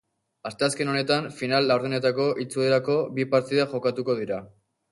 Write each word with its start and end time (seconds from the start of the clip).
Asteazken 0.49 0.89
honetan 0.93 1.27
final-laurdenetako 1.41 2.27
itzulerako 2.47 2.99
bi 3.19 3.29
partida 3.37 3.71
jokatuko 3.77 4.21
dira. 4.25 4.45